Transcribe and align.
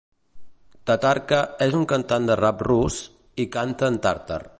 Tatarka 0.91 1.41
és 1.65 1.77
un 1.81 1.85
cantant 1.91 2.25
de 2.31 2.39
rap 2.41 2.65
rus, 2.69 2.99
i 3.45 3.47
canta 3.57 3.91
en 3.95 4.01
tàtar. 4.07 4.41